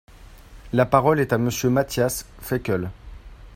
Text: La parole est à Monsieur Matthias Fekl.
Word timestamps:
La 0.73 0.87
parole 0.87 1.19
est 1.19 1.31
à 1.31 1.37
Monsieur 1.37 1.69
Matthias 1.69 2.25
Fekl. 2.39 2.89